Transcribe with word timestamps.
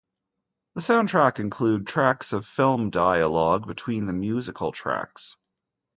The 0.73 0.81
soundtrack 0.81 1.37
includes 1.37 1.85
tracks 1.91 2.33
of 2.33 2.47
film 2.47 2.89
dialogue 2.89 3.67
between 3.67 4.07
the 4.07 4.13
musical 4.13 4.71
tracks. 4.71 5.35